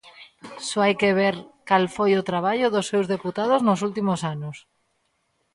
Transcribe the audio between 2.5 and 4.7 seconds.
dos seus deputados nos últimos anos.